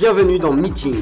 [0.00, 0.94] Bienvenue dans Meeting.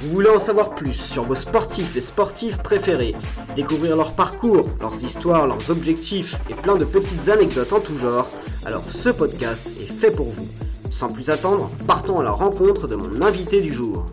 [0.00, 3.12] Vous voulez en savoir plus sur vos sportifs et sportives préférés,
[3.54, 8.32] découvrir leur parcours, leurs histoires, leurs objectifs et plein de petites anecdotes en tout genre,
[8.64, 10.48] alors ce podcast est fait pour vous.
[10.88, 14.06] Sans plus attendre, partons à la rencontre de mon invité du jour.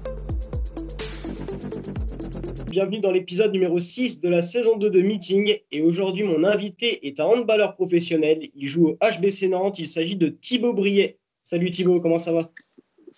[2.70, 5.60] Bienvenue dans l'épisode numéro 6 de la saison 2 de Meeting.
[5.72, 8.50] Et aujourd'hui, mon invité est un handballeur professionnel.
[8.54, 9.80] Il joue au HBC Nantes.
[9.80, 11.20] Il s'agit de Thibaut Briet.
[11.42, 12.52] Salut Thibaut, comment ça va?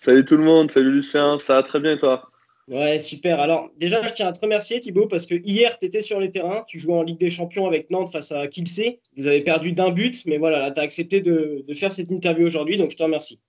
[0.00, 2.30] Salut tout le monde, salut Lucien, ça va très bien et toi?
[2.68, 3.40] Ouais, super.
[3.40, 6.30] Alors, déjà, je tiens à te remercier, Thibaut, parce que hier, tu étais sur les
[6.30, 6.62] terrains.
[6.68, 8.80] Tu jouais en Ligue des Champions avec Nantes face à Kielce.
[9.16, 12.76] Vous avez perdu d'un but, mais voilà, tu as accepté de, faire cette interview aujourd'hui,
[12.76, 13.40] donc je te remercie.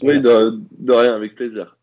[0.00, 0.58] Oui, de,
[0.88, 1.76] rien, avec plaisir.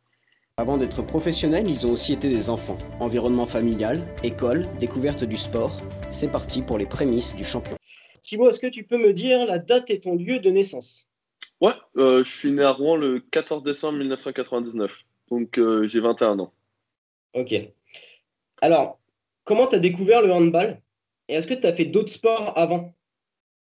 [0.58, 2.80] Avant d'être professionnels, ils ont aussi été des enfants.
[3.00, 5.80] Environnement familial, école, découverte du sport.
[6.10, 7.76] C'est parti pour les prémices du champion.
[8.24, 11.08] Thibaut, est-ce que tu peux me dire la date et ton lieu de naissance?
[11.62, 14.92] Ouais, euh, je suis né à Rouen le 14 décembre 1999,
[15.30, 16.54] donc euh, j'ai 21 ans.
[17.36, 17.54] Ok.
[18.64, 19.00] Alors,
[19.44, 20.82] comment tu as découvert le handball?
[21.28, 22.96] Et est-ce que tu as fait d'autres sports avant?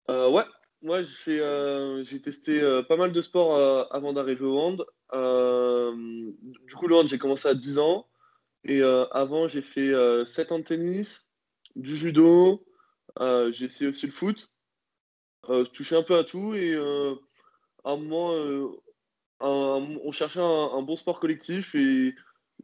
[0.09, 0.45] Euh, Ouais,
[0.83, 3.57] moi j'ai testé pas mal de sports
[3.93, 4.87] avant d'arriver au hand.
[5.13, 8.07] du coup, le hand, j'ai commencé à 10 ans.
[8.63, 9.93] Et avant, j'ai fait
[10.27, 11.29] 7 ans de tennis,
[11.75, 12.65] du judo,
[13.19, 14.49] j'ai essayé aussi le foot.
[15.49, 16.77] je touchais un peu à tout et
[17.85, 18.69] un moment, euh,
[19.41, 22.15] on cherchait un, bon sport collectif et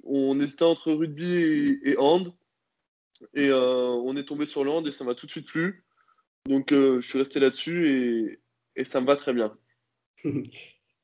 [0.05, 2.34] on hésitait entre rugby et, hand.
[3.34, 5.84] Et euh, on est tombé sur le hand et ça m'a tout de suite plu.
[6.47, 8.41] Donc euh, je suis resté là-dessus
[8.77, 9.56] et, ça me va très bien.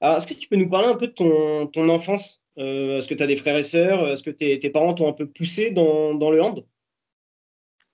[0.01, 2.43] Alors, est-ce que tu peux nous parler un peu de ton, ton enfance?
[2.57, 4.09] Est-ce que tu as des frères et sœurs?
[4.09, 6.67] Est-ce que tes, parents t'ont un peu poussé dans, dans le hand?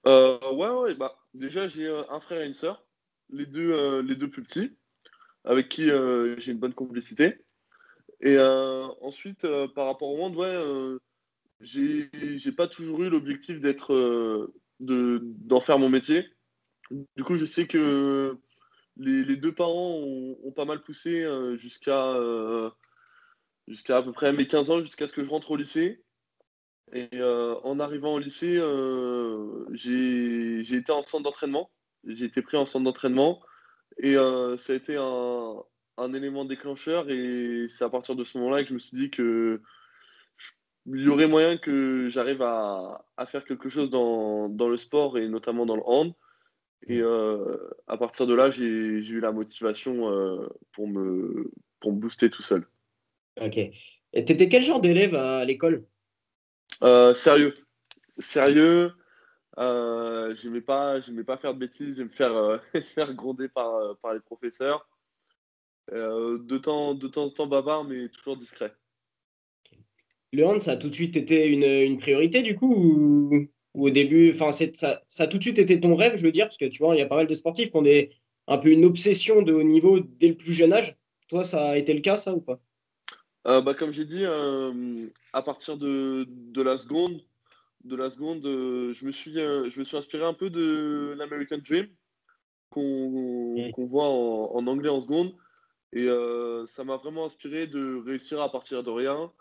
[0.05, 0.95] Ouais, ouais.
[0.95, 2.85] Bah, déjà, j'ai un frère et une sœur,
[3.31, 4.77] les deux, les deux plus petits
[5.45, 7.45] avec qui euh, j'ai une bonne complicité.
[8.21, 10.99] Et euh, ensuite, euh, par rapport au monde, ouais,
[11.61, 13.61] j'ai pas toujours eu l'objectif
[14.81, 16.29] d'en faire mon métier.
[17.17, 18.39] Du coup, je sais que
[18.97, 22.15] les, deux parents ont, pas mal poussé jusqu'à
[23.69, 26.03] jusqu'à à peu près mes 15 ans, jusqu'à ce que je rentre au lycée.
[26.93, 28.61] Et en arrivant au lycée,
[29.73, 31.71] j'ai été en centre d'entraînement.
[32.05, 33.43] J'ai été pris en centre d'entraînement.
[33.99, 35.57] Et euh, ça a été un,
[35.97, 37.11] un, élément déclencheur.
[37.11, 39.61] Et c'est à partir de ce moment-là que je me suis dit que
[40.91, 45.19] il y aurait moyen que j'arrive à, à, faire quelque chose dans, dans, le sport
[45.19, 46.15] et notamment dans le hand.
[46.87, 51.99] Et euh, à partir de là, j'ai eu la motivation euh, pour, me, pour me
[51.99, 52.67] booster tout seul.
[53.39, 53.59] Ok.
[53.59, 53.73] Et
[54.15, 55.85] étais quel genre d'élève à l'école?
[57.15, 57.55] Sérieux.
[58.19, 58.93] Sérieux.
[59.59, 63.95] Euh, j'aimais pas, pas faire de bêtises et me faire, euh, faire gronder par, euh,
[64.01, 64.89] par les professeurs.
[65.91, 68.73] de, temps, de temps en temps bavard, mais toujours discret.
[70.33, 73.91] Le hand, ça a tout de suite été une, une priorité du coup ou, au
[73.91, 76.59] début, enfin ça, ça a tout de suite été ton rêve, je veux dire, parce
[76.59, 78.11] que tu vois, il y a pas mal de sportifs qui ont des,
[78.47, 80.97] un peu une obsession de haut niveau dès le plus jeune âge.
[81.29, 82.61] Toi, ça a été le cas, ça ou pas?
[83.45, 87.23] Bah, Comme j'ai dit, à partir de, de la seconde,
[87.85, 91.15] de la seconde, euh, je, me suis, euh, je me suis inspiré un peu de
[91.17, 91.87] l'American Dream
[92.71, 95.35] qu'on voit en, anglais en seconde.
[95.93, 99.33] Et euh, ça m'a vraiment inspiré de réussir à partir de rien.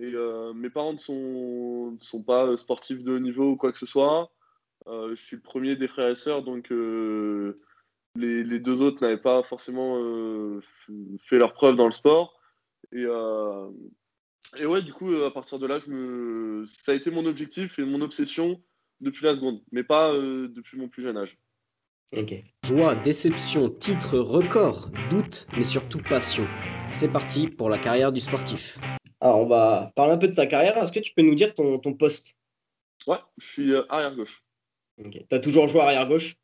[0.00, 0.12] Et
[0.56, 4.32] mes parents ne sont, sont pas sportifs de haut niveau ou quoi que ce soit.
[4.88, 6.70] je suis le premier des frères et sœurs, donc
[8.16, 10.00] les, les, deux autres n'avaient pas forcément
[11.20, 12.40] fait leur preuve dans le sport.
[12.90, 13.06] Et,
[14.56, 16.66] et ouais, du coup, euh, à partir de là, je me...
[16.66, 18.62] ça a été mon objectif et mon obsession
[19.00, 21.36] depuis la seconde, mais pas euh, depuis mon plus jeune âge.
[22.16, 22.34] Ok.
[22.64, 26.46] Joie, déception, titre, record, doute, mais surtout passion.
[26.92, 28.78] C'est parti pour la carrière du sportif.
[29.20, 30.76] Alors, on va parler un peu de ta carrière.
[30.78, 32.34] Est-ce que tu peux nous dire ton, ton poste?
[33.06, 34.44] Ouais, je suis euh, arrière gauche.
[35.04, 35.18] Ok.
[35.28, 36.36] Tu as toujours joué arrière gauche?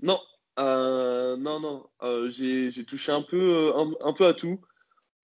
[0.00, 0.20] Non,
[0.58, 1.86] non, non.
[2.28, 3.72] j'ai touché un peu,
[4.04, 4.60] un, peu à tout.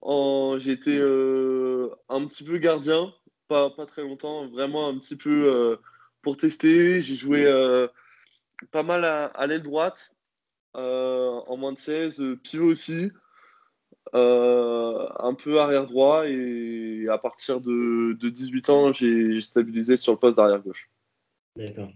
[0.02, 3.12] J'étais euh, un petit peu gardien,
[3.48, 5.76] pas, pas très longtemps, vraiment un petit peu euh,
[6.22, 7.00] pour tester.
[7.00, 7.86] J'ai joué euh,
[8.70, 10.12] pas mal à, l'aile droite,
[10.74, 13.10] en moins de 16, pivot aussi,
[14.12, 16.28] un peu arrière droit.
[16.28, 20.90] Et à partir de, de 18 ans, j'ai stabilisé sur le poste d'arrière gauche.
[21.56, 21.90] D'accord.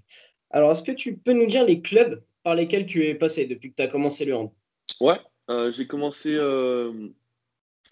[0.51, 3.71] Alors, est-ce que tu peux nous dire les clubs par lesquels tu es passé depuis
[3.71, 4.51] que tu as commencé le hand?
[5.01, 5.19] Ouais,
[5.73, 6.39] j'ai commencé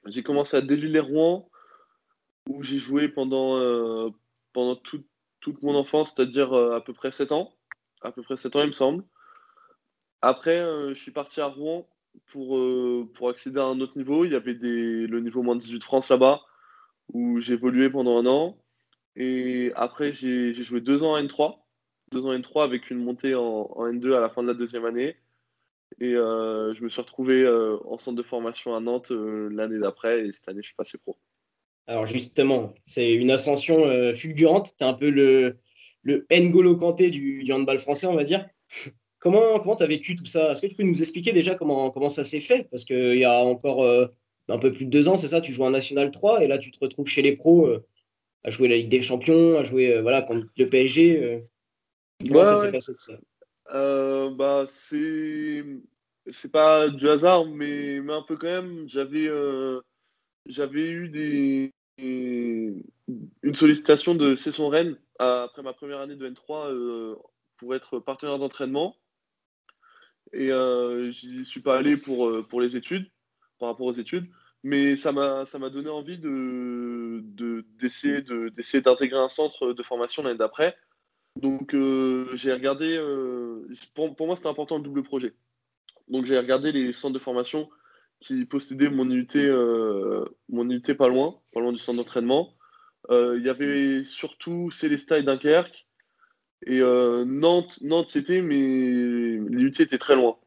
[0.06, 1.48] j'ai commencé à Déville-les-Rouen,
[2.48, 4.10] où j'ai joué pendant, euh,
[4.52, 7.52] pendant toute mon enfance, c'est-à-dire euh, à peu près 7 ans.
[8.02, 9.04] À peu près 7 ans, il me semble.
[10.22, 11.88] Après, euh, je suis parti à Rouen
[12.26, 12.60] pour,
[13.14, 14.24] pour accéder à un autre niveau.
[14.24, 16.42] Il y avait le niveau moins 18 France là-bas,
[17.12, 18.58] où j'ai évolué pendant un an.
[19.16, 21.58] Et après, j'ai joué deux ans en N3,
[22.12, 24.84] deux ans en N3 avec une montée en, N2 à la fin de la deuxième
[24.84, 25.16] année.
[26.00, 29.78] Et euh, je me suis retrouvé euh, en centre de formation à Nantes euh, l'année
[29.78, 31.16] d'après et cette année, je suis passé pro.
[31.86, 33.84] Alors justement, c'est une ascension
[34.14, 34.74] fulgurante.
[34.78, 35.58] Tu es un peu le,
[36.02, 38.48] le N'Golo Kanté du, du handball français, on va dire.
[39.18, 40.50] Comment comment tu as vécu tout ça?
[40.50, 42.64] Est-ce que tu peux nous expliquer déjà comment, comment ça s'est fait?
[42.72, 43.86] Parce qu'il y a encore
[44.48, 46.58] un peu plus de deux ans, c'est ça, tu joues en National 3 et là
[46.58, 47.68] tu te retrouves chez les pros
[48.42, 51.44] à jouer la Ligue des Champions, à jouer voilà, contre le PSG.
[52.26, 53.12] comment ça s'est passé tout ça?
[53.70, 55.64] Euh, bah, c'est
[56.32, 58.88] c'est pas du hasard, mais, mais un peu quand même.
[58.88, 59.80] J'avais euh,
[60.46, 67.16] j'avais eu des, une sollicitation de Cesson Rennes après ma première année de N3 euh,
[67.56, 68.96] pour être partenaire d'entraînement.
[70.32, 70.50] Et
[71.10, 73.10] j'y suis pas allé pour, pour les études,
[73.58, 74.30] par rapport aux études,
[74.62, 77.22] mais ça m'a donné envie de
[77.78, 80.74] d'essayer de, d'essayer d'intégrer un centre de formation l'année d'après
[81.36, 85.34] donc euh, j'ai regardé, euh, pour, moi c'était important le double projet.
[86.08, 87.70] Donc j'ai regardé les centres de formation
[88.20, 92.54] qui possédaient mon unité, euh, mon unité pas loin, pas loin du centre d'entraînement.
[93.10, 95.86] Il y avait surtout Célestat et Dunkerque.
[96.66, 96.80] Et
[97.26, 100.38] Nantes, Nantes c'était, mais l'unité était très loin.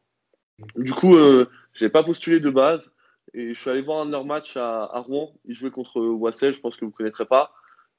[0.76, 2.94] Du coup, je n'ai pas postulé de base.
[3.34, 5.38] Et je suis allé voir un de leurs matchs à, Rouen.
[5.44, 7.52] Ils jouaient contre Wassel, je pense que vous ne connaîtrez pas.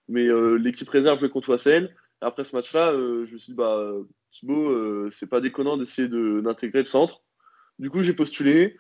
[0.10, 3.94] Mais l'équipe réserve jouait contre Wassel après ce match-là, euh, je me suis dit, bah,
[4.32, 7.22] Thibaut, euh, c'est pas déconnant d'essayer d'intégrer le centre.
[7.80, 8.76] Du coup, j'ai postulé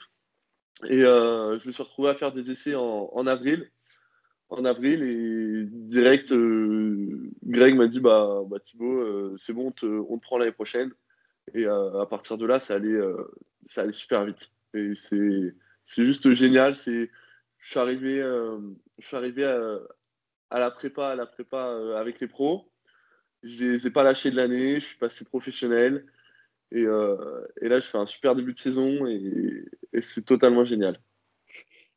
[0.86, 3.70] et euh, je me suis retrouvé à faire des essais en, avril.
[4.50, 6.34] En avril, et direct,
[7.44, 10.92] Greg m'a dit, bah, bah Thibaut, c'est bon, on te, prend l'année prochaine.
[11.54, 13.00] Et à partir de là, ça allait,
[13.68, 14.52] ça allait super vite.
[14.74, 16.76] Et c'est juste génial.
[16.76, 17.08] Je
[17.62, 18.18] suis arrivé,
[19.00, 22.72] je suis arrivé à, la prépa, à la prépa avec les pros.
[23.48, 26.06] Je ne les ai pas lâchés de l'année, je suis passé professionnel.
[26.72, 27.16] Et, euh,
[27.62, 29.64] là, je fais un super début de saison et,
[30.02, 30.98] c'est totalement génial.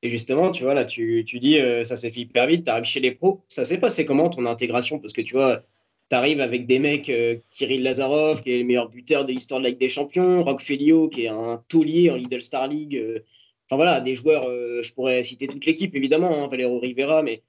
[0.02, 2.70] Et justement, tu vois, là, tu, tu dis, euh, ça s'est fait hyper vite, tu
[2.70, 3.44] arrives chez les pros.
[3.48, 4.98] Ça s'est passé comment ton intégration?
[5.00, 5.64] Parce que tu vois,
[6.08, 9.60] tu arrives avec des mecs, euh, Kirill Lazarov, qui est le meilleur buteur de l'histoire
[9.60, 13.22] de la Ligue des Champions, Rock Felio, qui est un taulier en Lidl Star League.
[13.66, 14.44] Enfin voilà, des joueurs,
[14.82, 17.42] je pourrais citer toute l'équipe, évidemment, hein, Valero Rivera, mais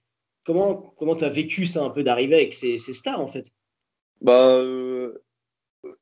[0.43, 3.51] comment tu as vécu ça un peu d'arriver avec ces stars, en fait?
[4.21, 5.13] Bah, euh,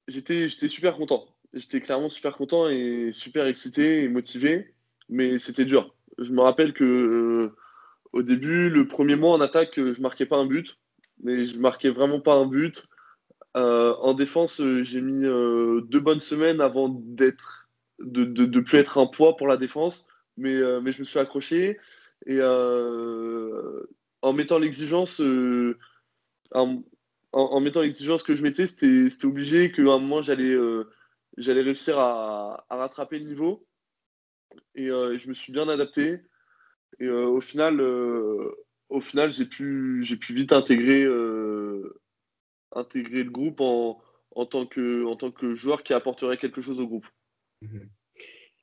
[0.07, 1.25] j'étais, super content.
[1.53, 4.73] J'étais clairement super content et super excité et motivé,
[5.07, 5.95] mais c'était dur.
[6.17, 7.55] Je me rappelle que euh,
[8.11, 10.77] au début, le premier mois en attaque, je marquais pas un but,
[11.23, 12.87] mais je marquais vraiment pas un but.
[13.57, 17.69] Euh, en défense, j'ai mis deux bonnes semaines avant d'être,
[17.99, 20.07] de, de, plus être un poids pour la défense,
[20.37, 21.79] mais, mais je me suis accroché
[22.27, 25.21] et en mettant l'exigence,
[27.31, 30.85] en, mettant l'exigence que je mettais, c'était obligé qu'à un moment, j'allais euh,
[31.37, 33.67] réussir à, rattraper le niveau.
[34.75, 36.17] Et euh, je me suis bien adapté.
[36.99, 37.81] Et euh, au final,
[38.89, 41.05] au final j'ai pu, pu vite intégrer,
[42.71, 46.79] intégrer le groupe en, en, tant que, en tant que joueur qui apporterait quelque chose
[46.79, 47.07] au groupe.
[47.61, 47.89] Mhm.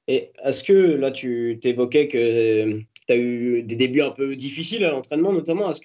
[0.09, 4.85] Et est-ce que là, tu t'évoquais que tu as eu des débuts un peu difficiles
[4.85, 5.71] à l'entraînement, notamment.
[5.71, 5.81] Est-ce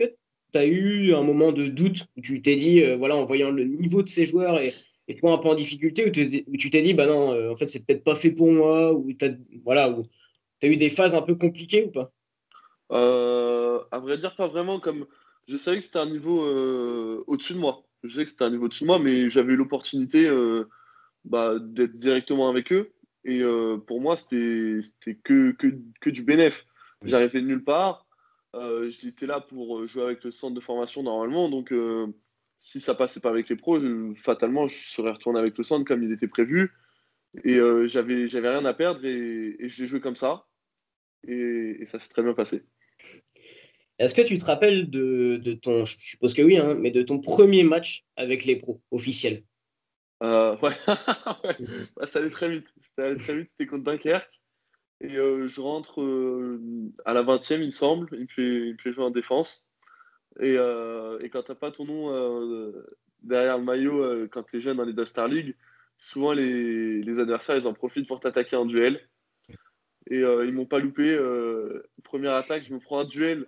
[0.51, 3.51] tu as eu un moment de doute où tu t'es dit, euh, voilà, en voyant
[3.51, 4.70] le niveau de ces joueurs et,
[5.08, 6.12] et toi un peu en difficulté, où,
[6.58, 9.12] tu t'es dit, bah non, euh, en fait, c'est peut-être pas fait pour moi, ou
[9.13, 9.31] tu as,
[9.63, 9.96] voilà,
[10.63, 12.12] as eu des phases un peu compliquées ou pas?
[12.91, 14.79] Euh, À vrai dire, pas vraiment.
[14.79, 15.05] Comme
[15.48, 16.43] je savais que c'était un niveau
[17.27, 17.84] au-dessus de moi.
[18.03, 20.29] Je savais que c'était un niveau au-dessus de moi, mais j'avais eu l'opportunité
[21.25, 22.91] bah, d'être directement avec eux.
[23.24, 23.41] Et
[23.88, 24.81] pour moi, c'était
[25.24, 25.67] que, que,
[26.00, 26.65] que, du bénéf.
[27.03, 28.05] J'arrivais de nulle part.
[28.55, 32.08] Euh, j'étais là pour euh, jouer avec le centre de formation normalement, donc euh,
[32.58, 33.79] si ça passait pas avec les pros,
[34.15, 36.72] fatalement, je serais retourné avec le centre comme il était prévu.
[37.46, 40.46] Et j'avais, j'avais rien à perdre et, et j'ai joué comme ça.
[41.25, 42.65] Et, ça s'est très bien passé.
[44.00, 47.03] Est-ce que tu te rappelles de, de, ton, je suppose que oui, hein, mais de
[47.03, 49.43] ton premier match avec les pros officiels?
[50.20, 50.58] Ouais.
[50.62, 52.05] ouais.
[52.05, 52.67] ça allait très vite.
[52.98, 54.40] Ça allait très vite, c'était contre Dunkerque.
[55.01, 56.62] Et euh, je rentre euh,
[57.05, 58.08] à la 20e, il me semble.
[58.13, 59.65] Il me fait, jouer en défense.
[60.39, 62.74] Et, euh, et quand tu n'as pas ton nom
[63.24, 65.55] derrière le maillot, quand tu es jeune dans les Star League,
[65.98, 69.01] souvent les, adversaires ils en profitent pour t'attaquer en duel.
[70.10, 71.17] Et ils m'ont pas loupé.
[72.03, 73.48] première attaque, je me prends un duel,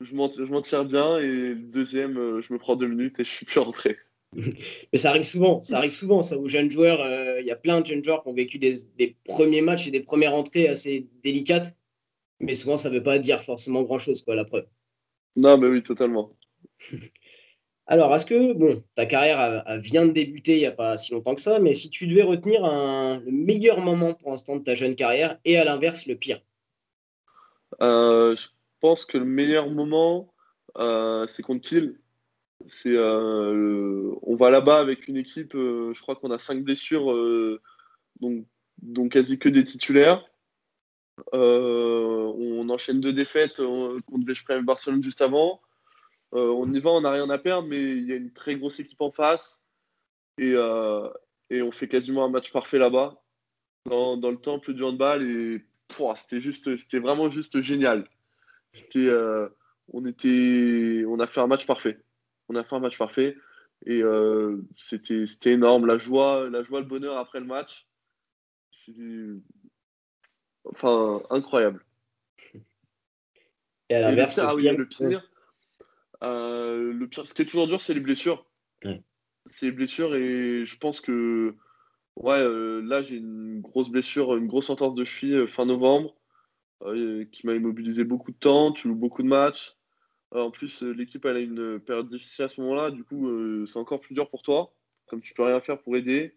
[0.00, 1.18] je m'en tire bien.
[1.18, 3.98] Et deuxième, je me prends deux minutes et je suis plus rentré.
[4.32, 7.00] Mais ça arrive souvent, ça arrive souvent, ça, aux jeunes joueurs.
[7.00, 9.90] Euh, il y a plein de jeunes joueurs qui ont vécu des, premiers matchs et
[9.90, 11.76] des premières entrées assez délicates,
[12.38, 14.66] mais souvent ça ne veut pas dire forcément grand-chose, quoi, la preuve.
[15.36, 16.36] Non, mais oui, totalement.
[17.86, 21.34] Alors, est-ce que, bon, ta carrière vient de débuter il n'y a pas si longtemps
[21.34, 24.94] que ça, mais si tu devais retenir le meilleur moment pour l'instant de ta jeune
[24.94, 26.40] carrière et à l'inverse le pire?
[27.82, 28.46] Euh, Je
[28.80, 30.32] pense que le meilleur moment,
[30.78, 31.98] euh, c'est contre Kiel.
[32.86, 37.12] Euh, on va là-bas avec une équipe, je crois qu'on a cinq blessures,
[38.20, 38.46] donc,
[38.82, 40.24] donc quasi que des titulaires.
[41.32, 45.60] on enchaîne deux défaites contre Veszprem Barcelone juste avant.
[46.34, 48.56] Euh, on y va, on n'a rien à perdre, mais il y a une très
[48.56, 49.60] grosse équipe en face.
[50.38, 51.08] Et, euh,
[51.50, 53.20] on fait quasiment un match parfait là-bas,
[53.86, 55.22] dans, le temple du handball.
[55.22, 55.64] Et
[56.16, 58.08] c'était juste, c'était vraiment juste génial.
[58.72, 59.48] C'était, euh,
[59.92, 61.98] on était, on a fait un match parfait.
[62.50, 63.36] On a fait un match parfait.
[63.86, 64.02] Et
[64.84, 65.86] c'était, c'était énorme.
[65.86, 67.86] La joie, la joie, le bonheur après le match.
[70.64, 71.84] Enfin, incroyable.
[73.88, 75.28] Et à l'inverse, ah le pire,
[76.22, 78.46] euh, le pire, ce qui est toujours dur, c'est les blessures.
[79.46, 81.56] C'est les blessures et je pense que
[82.16, 86.14] ouais, euh, là j'ai une grosse blessure, une grosse entorse de cheville euh, fin novembre
[87.32, 88.72] qui m'a immobilisé beaucoup de temps.
[88.72, 89.76] Tu joues beaucoup de matchs.
[90.32, 94.00] En plus, l'équipe elle a une période difficile à ce moment-là, du coup c'est encore
[94.00, 94.72] plus dur pour toi,
[95.06, 96.36] comme tu peux rien faire pour aider.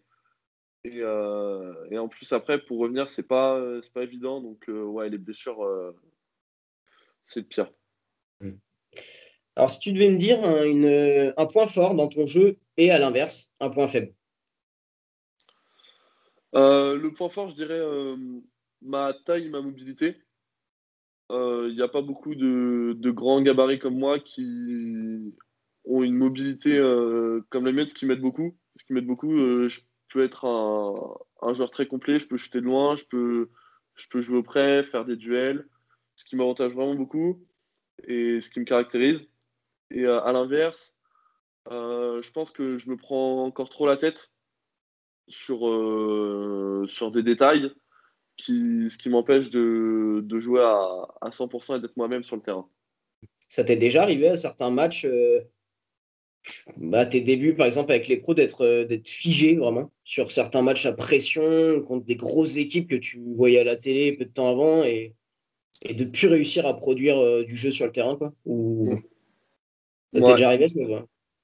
[0.84, 5.18] Et, et en plus après pour revenir c'est pas c'est pas évident donc ouais les
[5.18, 5.64] blessures
[7.24, 7.70] c'est le pire.
[8.40, 8.52] Mm.
[9.56, 12.98] Alors, si tu devais me dire un, un point fort dans ton jeu et à
[12.98, 14.12] l'inverse, un point faible.
[16.56, 18.16] Euh, le point fort, je dirais euh,
[18.82, 20.16] ma taille, ma mobilité.
[21.30, 25.34] Il euh, n'y a pas beaucoup de, grands gabarits comme moi qui
[25.86, 26.78] ont une mobilité
[27.50, 28.56] comme la mienne, ce qui m'aide beaucoup.
[28.76, 29.80] Ce qui m'aide beaucoup, je
[30.12, 33.50] peux être un, joueur très complet, je peux shooter de loin, je peux,
[33.94, 35.68] je peux jouer au près, faire des duels,
[36.16, 37.44] ce qui m'avantage vraiment beaucoup
[38.06, 39.26] et ce qui me caractérise.
[39.90, 40.96] Et euh, à l'inverse,
[41.70, 44.30] euh, je pense que je me prends encore trop la tête
[45.28, 47.72] sur, euh, sur des détails,
[48.36, 52.42] qui, ce qui m'empêche de, de, jouer à, à 100% et d'être moi-même sur le
[52.42, 52.68] terrain.
[53.48, 55.06] Ça t'est déjà arrivé à certains matchs,
[56.76, 60.86] bah, tes débuts par exemple avec les pros, d'être d'être figé vraiment sur certains matchs
[60.86, 64.50] à pression contre des grosses équipes que tu voyais à la télé peu de temps
[64.50, 65.14] avant et,
[65.82, 68.32] et de plus réussir à produire du jeu sur le terrain quoi?
[68.44, 68.94] Ou...
[70.12, 70.80] Ça t'est déjà arrivé, ça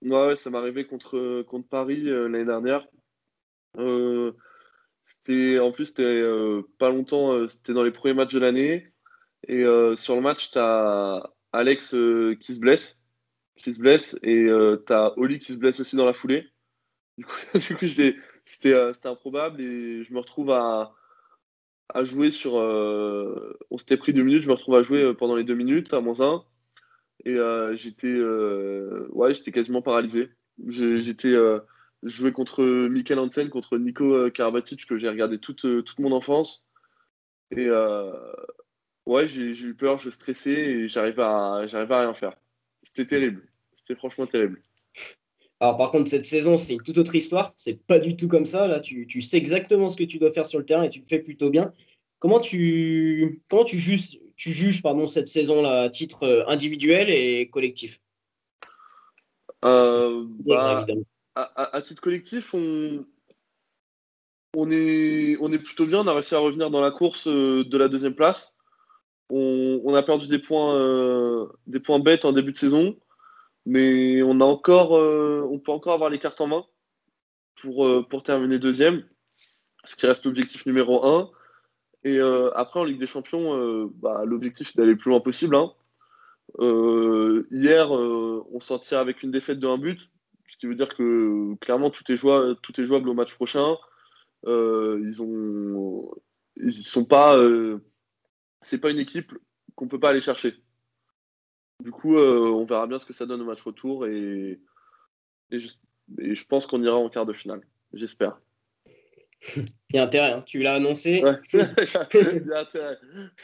[0.03, 2.87] Ouais, ça m'est arrivé contre, contre Paris euh, l'année dernière.
[5.11, 8.93] Euh, c'était, en plus, c'était euh, pas longtemps, c'était dans les premiers matchs de l'année.
[9.49, 9.65] Et
[9.97, 11.95] sur le match, tu as Alex
[12.41, 12.99] qui se blesse,
[13.57, 14.47] qui se blesse, et
[14.87, 16.47] tu as Oli qui se blesse aussi dans la foulée.
[17.17, 17.37] Du coup,
[18.45, 18.75] c'était,
[19.05, 20.95] improbable et je me retrouve à,
[21.89, 22.55] à jouer sur.
[22.55, 26.01] on s'était pris deux minutes, je me retrouve à jouer pendant les deux minutes à
[26.01, 26.45] moins un.
[27.25, 30.31] Et euh, j'étais euh, ouais, j'étais quasiment paralysé.
[30.67, 31.35] J'étais
[32.05, 36.67] euh, joué contre Michael Hansen, contre Nico Karabatic, que j'ai regardé toute, toute mon enfance.
[37.51, 37.69] Et
[39.07, 42.37] ouais, j'ai eu peur, je stressais et j'arrivais à, à rien faire.
[42.85, 43.49] C'était terrible.
[43.75, 44.61] C'était franchement terrible.
[45.61, 47.53] Alors par contre, cette saison, c'est une toute autre histoire.
[47.57, 48.67] C'est pas du tout comme ça.
[48.67, 51.01] Là, tu, tu, sais exactement ce que tu dois faire sur le terrain et tu
[51.01, 51.75] le fais plutôt bien.
[52.19, 57.49] Comment tu, comment tu juges, tu juges pardon, cette saison-là à titre euh, individuel et
[57.51, 58.01] collectif?
[59.67, 60.87] Euh, bah,
[61.35, 63.05] à, titre collectif, on,
[64.57, 66.01] on, est, on est plutôt bien.
[66.01, 68.55] On a réussi à revenir dans la course euh, de la deuxième place.
[69.31, 72.97] On, a perdu des points, des points bêtes en début de saison,
[73.65, 76.65] mais on, a encore, on peut encore avoir les cartes en main
[77.63, 79.05] pour, pour terminer deuxième,
[79.85, 81.31] ce qui reste l'objectif numéro un.
[82.05, 85.21] Et euh, après, en Ligue des Champions, euh, bah, l'objectif, c'est d'aller le plus loin
[85.21, 85.55] possible.
[85.55, 85.73] Hein.
[86.59, 90.10] Euh, hier, on s'en avec une défaite de un but,
[90.61, 93.77] qui veut dire que clairement, tout est jouable, tout est jouable au match prochain.
[94.47, 96.11] ils ont,
[96.57, 97.37] ils sont pas,
[98.63, 99.33] c'est pas une équipe
[99.75, 100.55] qu'on peut pas aller chercher.
[101.83, 104.61] Du coup, on verra bien ce que ça donne au match retour et,
[105.51, 107.63] et je pense qu'on ira en quart de finale.
[107.93, 108.39] J'espère.
[109.57, 110.43] Il y a intérêt, hein.
[110.43, 111.23] tu l'as annoncé.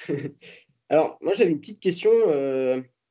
[0.89, 2.11] Alors, moi, j'avais une petite question.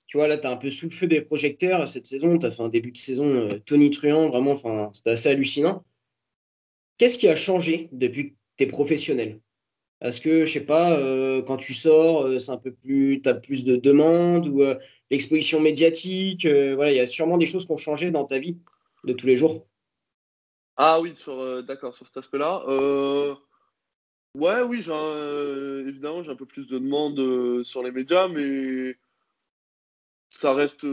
[0.06, 2.38] Euh, tu vois, là, tu as un peu sous le feu des projecteurs cette saison.
[2.38, 5.84] Tu as fait un début de saison euh, Tony Truant, vraiment, c'était assez hallucinant.
[6.98, 9.40] Qu'est-ce qui a changé depuis que tu es professionnel?
[10.02, 13.34] Est-ce que, je sais pas, euh, quand tu sors, c'est un peu plus, tu as
[13.34, 14.62] plus de demandes ou
[15.10, 18.58] l'exposition médiatique Voilà, il y a sûrement des choses qui ont changé dans ta vie
[19.06, 19.66] de tous les jours.
[20.78, 22.64] Ah oui, euh, d'accord, sur cet aspect-là.
[22.68, 23.34] Euh,
[24.36, 28.98] ouais, oui, euh, évidemment, j'ai un peu plus de demandes sur les médias, mais
[30.36, 30.86] ça reste,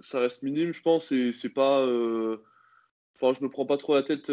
[0.00, 1.80] ça reste minime, je pense, et c'est pas.
[3.16, 4.30] Enfin, je me prends pas trop la tête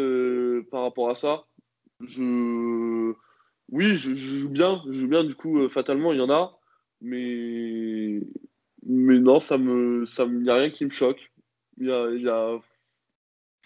[0.70, 1.44] par rapport à ça.
[2.00, 3.12] Je,
[3.70, 5.24] oui, je, joue bien, je joue bien.
[5.24, 6.58] Du coup, fatalement, il y en a,
[7.00, 8.20] mais
[8.86, 11.30] mais non, ça me, ça n'y a rien qui me choque.
[11.78, 12.58] Y a, y a...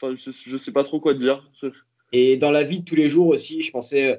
[0.01, 1.51] Enfin, je, ne sais pas trop quoi dire.
[2.13, 4.17] Et dans la vie de tous les jours aussi, je pensais, euh,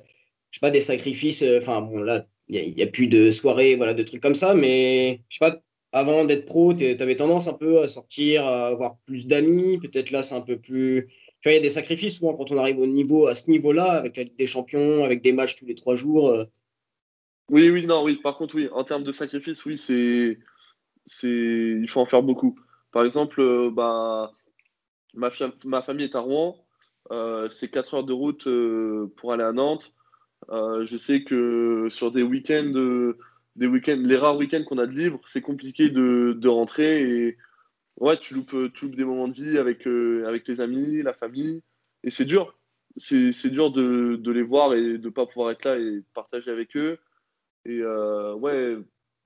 [0.51, 1.43] je sais pas, des sacrifices.
[1.43, 4.53] Euh, enfin, bon, là, il n'y a, plus de soirées, voilà, de trucs comme ça,
[4.53, 5.61] mais je sais pas,
[5.95, 9.79] avant d'être pro, tu avais tendance un peu à sortir, à avoir plus d'amis.
[9.79, 11.07] Peut-être là, c'est un peu plus.
[11.39, 13.49] Tu vois, il y a des sacrifices souvent quand on arrive au niveau, à ce
[13.49, 16.31] niveau-là, avec la Ligue des Champions, avec des matchs tous les trois jours.
[16.31, 16.43] Euh.
[17.49, 18.17] Oui, oui, non, oui.
[18.17, 20.37] Par contre, oui, en termes de sacrifices, oui, c'est
[21.23, 22.59] il faut en faire beaucoup.
[22.91, 24.31] Par exemple, euh, bah,
[25.13, 25.29] ma,
[25.63, 26.57] ma, famille est à Rouen,
[27.11, 28.49] euh, c'est 4 heures de route
[29.15, 29.93] pour aller à Nantes.
[30.49, 33.13] je sais que sur des week-ends,
[33.55, 37.37] des week-ends, les rares week-ends qu'on a de libre, c'est compliqué de, de, rentrer et
[37.97, 41.61] ouais, tu loupes, tu loupes des moments de vie avec, avec tes amis, la famille,
[42.03, 42.57] et c'est dur.
[42.97, 46.49] C'est dur de, de, les voir et de ne pas pouvoir être là et partager
[46.49, 46.97] avec eux.
[47.65, 48.77] Et ouais,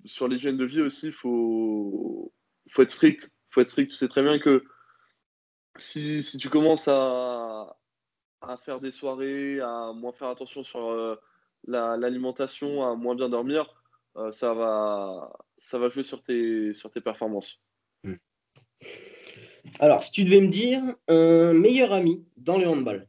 [0.05, 2.33] sur l'hygiène de vie aussi, faut,
[2.69, 3.29] faut être strict.
[3.49, 3.91] faut être strict.
[3.91, 4.63] Tu sais très bien que
[5.77, 7.77] si, si tu commences à,
[8.41, 11.15] à, faire des soirées, à moins faire attention sur euh,
[11.67, 13.78] l'alimentation, à moins bien dormir,
[14.17, 17.61] euh, ça, va, ça va jouer sur tes, sur tes performances.
[18.03, 18.15] Hmm.
[19.79, 23.07] Alors, si tu devais me dire un meilleur ami dans le handball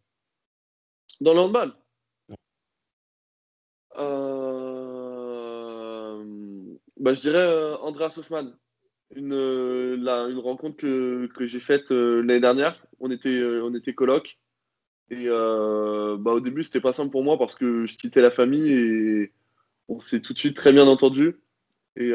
[1.20, 1.74] Dans le handball?
[3.96, 4.70] Euh
[7.00, 8.56] bah, Je dirais euh, Andreas Hoffmann.
[9.16, 12.80] Une, euh, une rencontre que, que j'ai faite euh, l'année dernière.
[13.00, 14.38] On était, on était coloc.
[15.12, 18.70] Et bah, au début, c'était pas simple pour moi parce que je quittais la famille
[18.70, 19.32] et
[19.90, 21.40] on s'est tout de suite très bien entendu.
[21.96, 22.12] Et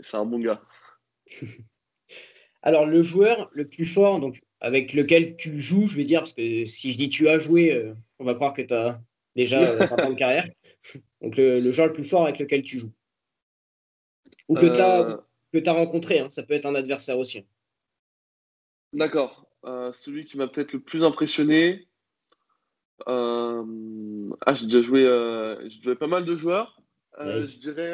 [0.00, 0.62] c'est un bon gars.
[2.62, 6.34] Alors, le joueur le plus fort, donc avec lequel tu joues, je vais dire, parce
[6.34, 9.00] que si je dis tu as joué, on va croire que tu as
[9.34, 10.46] déjà une carrière.
[11.22, 12.92] Donc, le, le, joueur le plus fort avec lequel tu joues
[14.50, 15.72] ou que tu as, euh.
[15.72, 16.18] rencontré.
[16.18, 16.28] Hein.
[16.30, 17.46] Ça peut être un adversaire aussi.
[18.92, 19.48] D'accord.
[19.64, 21.86] Euh, celui qui m'a peut-être le plus impressionné.
[23.08, 25.02] Euh, ah, j'ai déjà joué,
[25.68, 26.80] j'ai joué pas mal de joueurs.
[27.18, 27.92] Je dirais.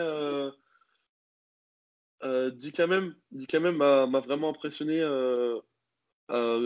[3.61, 5.01] même m'a vraiment impressionné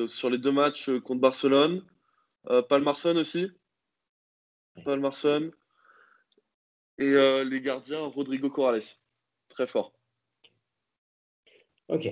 [0.09, 1.85] sur les deux matchs contre Barcelone.
[2.69, 3.51] Palmarson aussi.
[4.85, 5.51] Palmarson.
[6.99, 8.83] Et les gardiens Rodrigo Corrales
[9.51, 9.93] très fort.
[11.89, 12.11] Ok.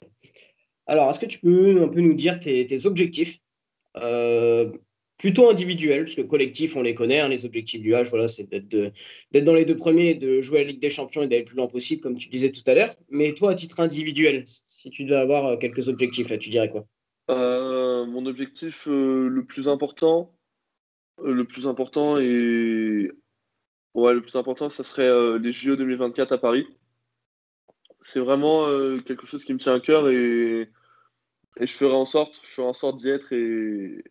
[0.87, 3.39] Alors, est-ce que tu peux un peu nous dire tes, objectifs
[3.97, 4.73] euh,
[5.19, 8.49] plutôt individuels, parce que collectif, on les connaît, hein, les objectifs du H, voilà, c'est
[8.49, 11.45] d'être dans les deux premiers, de jouer à la Ligue des Champions et d'aller le
[11.45, 12.91] plus loin possible, comme tu disais tout à l'heure.
[13.11, 16.69] Mais toi, à titre individuel, si tu devais avoir euh, quelques objectifs, là, tu dirais
[16.69, 16.87] quoi?
[17.31, 20.35] Euh, Mon objectif le plus important,
[21.23, 23.11] le plus important et
[23.95, 26.67] ouais, le plus important, ça serait les JO 2024 à Paris
[28.01, 30.71] c'est vraiment euh, quelque chose qui me tient à cœur et,
[31.61, 34.05] je ferai en sorte, je ferai en sorte d'y être et,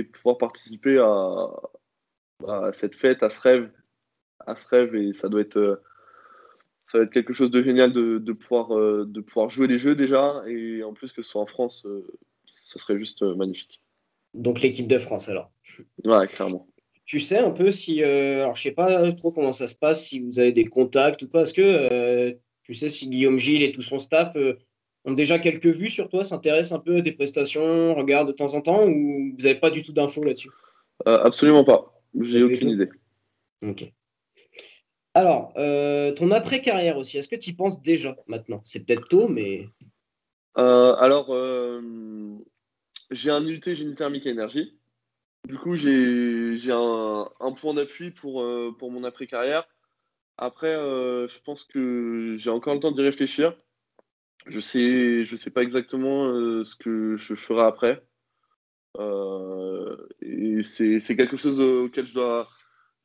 [0.00, 3.70] de pouvoir participer à, cette fête, à ce rêve,
[4.46, 5.76] à ce rêve et ça doit être, euh,
[6.86, 9.94] ça va être quelque chose de génial de, pouvoir, euh, de pouvoir jouer les jeux
[9.94, 11.86] déjà et en plus que ce soit en France,
[12.64, 13.80] ça serait juste magnifique.
[14.34, 15.52] Donc l'équipe de France alors.
[16.04, 16.66] Ouais, clairement.
[17.04, 20.20] Tu sais un peu si, alors je sais pas trop comment ça se passe, si
[20.20, 21.42] vous avez des contacts ou pas.
[21.42, 24.58] Est-ce que tu sais si Guillaume Gilles et tout son staff euh,
[25.04, 28.54] ont déjà quelques vues sur toi, s'intéressent un peu à tes prestations, regardent de temps
[28.54, 30.50] en temps, ou vous n'avez pas du tout d'infos là-dessus?
[31.08, 32.00] Euh, Absolument pas.
[32.20, 32.88] J'ai aucune idée.
[33.62, 33.92] Ok.
[35.14, 38.62] Alors, euh, ton après-carrière aussi, est-ce que tu y penses déjà maintenant?
[38.64, 39.68] C'est peut-être tôt, mais.
[40.54, 41.28] alors,
[43.10, 44.78] j'ai un UT génie thermique et énergie.
[45.48, 48.46] Du coup, j'ai un, un, point d'appui pour,
[48.78, 49.66] pour mon après-carrière.
[50.38, 53.56] Après, euh, je pense que j'ai encore le temps d'y réfléchir.
[54.46, 58.04] Je sais, je sais pas exactement euh, ce que je ferai après.
[58.98, 62.48] Euh, et c'est quelque chose auquel je dois,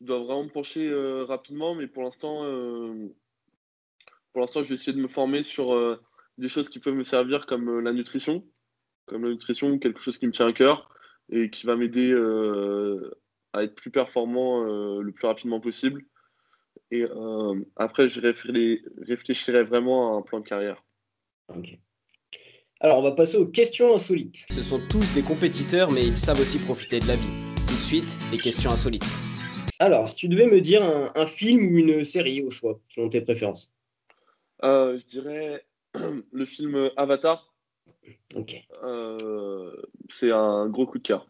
[0.02, 0.91] vraiment me pencher
[1.28, 3.08] rapidement, mais pour l'instant, je
[4.67, 6.00] vais essayer de me former sur
[6.38, 8.43] des choses qui peuvent me servir comme la nutrition,
[9.06, 10.89] comme la nutrition, quelque chose qui me tient à cœur
[11.30, 12.13] et qui va m'aider
[13.54, 14.63] à être plus performant
[15.00, 16.04] le plus rapidement possible.
[16.91, 20.84] Et euh, après, je réfléchirai vraiment à un plan de carrière.
[21.55, 21.77] Ok.
[22.79, 24.45] Alors, on va passer aux questions insolites.
[24.51, 27.27] Ce sont tous des compétiteurs, mais ils savent aussi profiter de la vie.
[27.67, 29.03] Tout de suite, les questions insolites.
[29.79, 33.21] Alors, si tu devais me dire un, film ou une série au choix, selon tes
[33.21, 33.71] préférences
[34.63, 35.65] euh, Je dirais
[36.31, 37.53] le film Avatar.
[38.36, 38.55] Ok.
[40.10, 41.27] c'est un gros coup de cœur.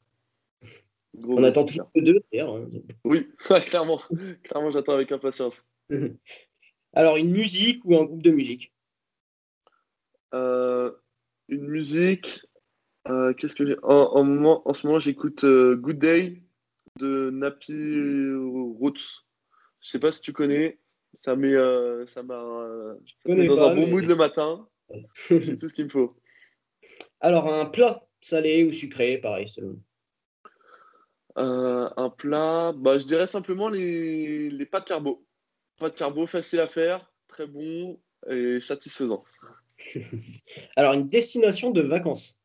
[1.28, 2.56] On attend toujours que deux, d'ailleurs.
[2.56, 2.70] Hein.
[3.04, 3.28] Oui,
[3.66, 4.02] clairement.
[4.44, 5.64] clairement, j'attends avec impatience.
[6.94, 8.74] Alors, une musique ou un groupe de musique?
[8.74, 8.77] euh,
[10.34, 12.42] Une musique.
[13.08, 16.44] Euh, qu'est-ce que j'ai en, moment, en ce moment, j'écoute euh, Good Day
[17.00, 18.34] de Nappy
[18.80, 19.24] Roots.
[19.80, 20.80] Je sais pas si tu connais.
[21.24, 21.54] Ça met,
[22.08, 22.36] ça m'a
[23.26, 24.68] dans un bon mood le matin.
[25.16, 26.18] C'est tout ce qu'il me faut.
[27.20, 29.80] Alors, un plat salé ou sucré, pareil, selon
[31.38, 35.24] euh, un plat, bah, je dirais simplement les, les pâtes carbo.
[35.78, 39.24] Pâtes carbo, facile à faire, très bon et satisfaisant.
[40.76, 42.40] Alors, une destination de vacances.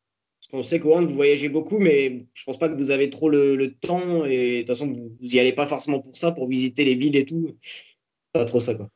[0.51, 3.73] On sait qu'au vous voyagez beaucoup, mais je pense pas que vous avez trop le,
[3.81, 6.93] temps et de toute façon, vous n'y allez pas forcément pour ça, pour visiter les
[6.93, 7.57] villes et tout.
[8.33, 8.89] Pas trop ça, quoi.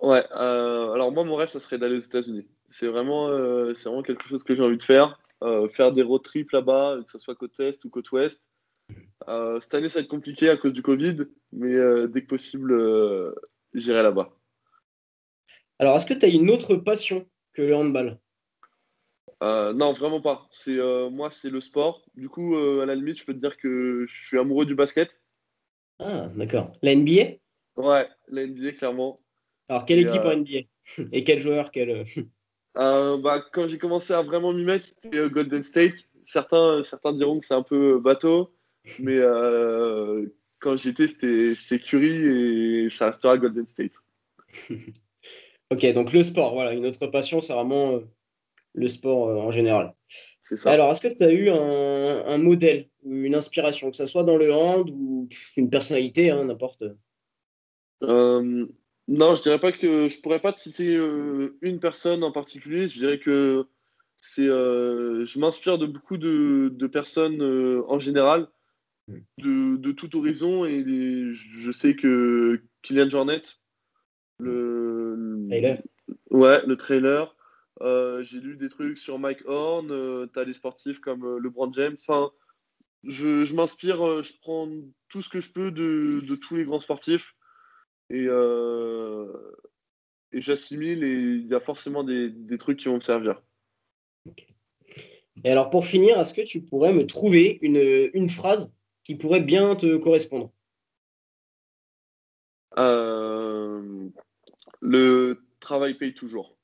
[0.00, 2.48] Ouais, euh, alors moi, mon rêve, ça serait d'aller aux États-Unis.
[2.70, 5.20] C'est vraiment, euh, c'est vraiment quelque chose que j'ai envie de faire.
[5.70, 8.42] faire des road trips là-bas, que ce soit côte est ou côte ouest.
[9.28, 11.16] Euh, cette année, ça va être compliqué à cause du Covid,
[11.52, 13.34] mais euh, dès que possible, euh,
[13.74, 14.30] j'irai là-bas.
[15.78, 18.18] Alors, est-ce que tu as une autre passion que le handball
[19.40, 20.46] Non, vraiment pas.
[20.50, 20.78] C'est
[21.10, 22.04] moi, c'est le sport.
[22.14, 25.10] Du coup, à la limite, je peux te dire que je suis amoureux du basket.
[25.98, 26.72] Ah, d'accord.
[26.82, 27.38] La NBA
[27.76, 29.16] Ouais, la NBA, clairement.
[29.68, 30.60] Alors, quelle équipe en NBA
[31.12, 32.04] Et quel joueur quel...
[32.74, 36.08] bah, Quand j'ai commencé à vraiment m'y mettre, c'était Golden State.
[36.24, 38.48] Certains, certains diront que c'est un peu bateau.
[38.98, 40.26] Mais euh,
[40.58, 43.92] quand j'étais, c'était Curry et ça restera Golden State.
[45.70, 48.00] ok, donc le sport, voilà, une autre passion, c'est vraiment euh,
[48.74, 49.94] le sport euh, en général.
[50.42, 50.72] C'est ça.
[50.72, 54.36] Alors, est-ce que tu as eu un, modèle ou une inspiration, que ce soit dans
[54.36, 56.84] le hand ou une personnalité, hein, n'importe?
[59.08, 60.96] Non, je dirais pas que je pourrais pas te citer
[61.62, 62.88] une personne en particulier.
[62.88, 63.66] Je dirais que
[64.16, 67.42] c'est, je m'inspire de beaucoup de, de personnes
[67.88, 68.48] en général
[69.08, 70.84] de, de, tout horizon et
[71.32, 73.42] je sais que Kylian Jornet,
[74.38, 75.82] le, trailer.
[76.30, 77.34] Ouais, le trailer.
[77.82, 81.38] Euh, j'ai lu des trucs sur Mike Horn, euh, tu as des sportifs comme euh,
[81.38, 81.96] LeBron James.
[82.00, 82.30] Enfin,
[83.04, 84.68] je, je m'inspire, je prends
[85.08, 87.36] tout ce que je peux de, de tous les grands sportifs
[88.10, 88.26] et,
[90.32, 93.40] et j'assimile et il y a forcément des, des, trucs qui vont me servir.
[95.44, 98.72] Et alors pour finir, est-ce que tu pourrais me trouver une, une phrase
[99.04, 100.50] qui pourrait bien te correspondre?
[102.78, 103.15] Euh,
[104.86, 106.56] Le travail paye toujours.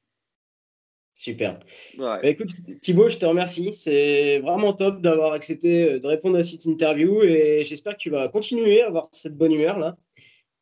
[1.14, 1.60] Super.
[1.98, 3.72] Bah, écoute, Thibaut, je te remercie.
[3.74, 8.10] C'est vraiment top d'avoir accepté euh, de répondre à cette interview et j'espère que tu
[8.10, 9.96] vas continuer à avoir cette bonne humeur là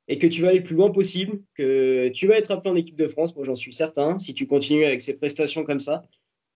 [0.08, 2.76] et que tu vas aller le plus loin possible, que tu vas être appelé en
[2.76, 6.02] équipe de France, moi j'en suis certain, si tu continues avec ces prestations comme ça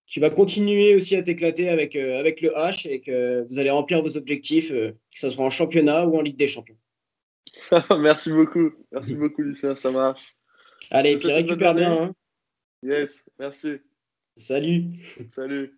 [0.07, 3.71] tu vas continuer aussi à t'éclater avec, euh, avec le H et que vous allez
[3.71, 6.77] remplir vos objectifs, euh, que ce soit en championnat ou en Ligue des Champions.
[7.99, 8.71] Merci beaucoup.
[8.91, 9.75] Merci beaucoup, Lucien.
[9.75, 10.34] Ça marche.
[10.91, 11.91] Allez, puis récupère bien.
[11.91, 12.15] Hein.
[12.83, 13.81] Yes, merci.
[14.37, 14.99] Salut.
[15.29, 15.73] Salut.